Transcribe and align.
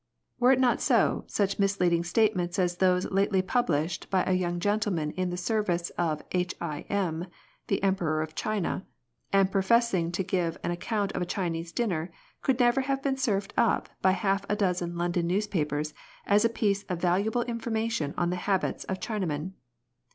Were 0.39 0.51
it 0.51 0.59
not 0.59 0.81
so, 0.81 1.25
such 1.27 1.59
misleading 1.59 2.03
statements 2.03 2.57
as 2.57 2.77
those 2.77 3.11
lately 3.11 3.43
published 3.43 4.09
by 4.09 4.23
a 4.25 4.33
young 4.33 4.59
gentleman 4.59 5.11
in 5.11 5.29
the 5.29 5.37
ser 5.37 5.61
vice 5.61 5.91
of 5.91 6.23
H.I.M. 6.31 7.27
the 7.67 7.83
Emperor 7.83 8.23
of 8.23 8.33
China, 8.33 8.83
and 9.31 9.51
professing 9.51 10.11
to 10.13 10.23
give 10.23 10.57
an 10.63 10.71
account 10.71 11.11
of 11.11 11.21
a 11.21 11.25
Chinese 11.27 11.71
dinner, 11.71 12.11
could 12.41 12.59
never 12.59 12.81
have 12.81 13.03
been 13.03 13.15
served 13.17 13.53
up 13.55 13.89
by 14.01 14.13
half 14.13 14.43
a 14.49 14.55
dozen 14.55 14.97
London 14.97 15.27
news 15.27 15.45
papers 15.45 15.93
as 16.25 16.43
a 16.43 16.49
piece 16.49 16.81
of 16.89 16.99
valuable 16.99 17.43
information 17.43 18.15
on 18.17 18.31
the 18.31 18.37
habits 18.47 18.85
of 18.85 18.99
Chinamen. 18.99 19.51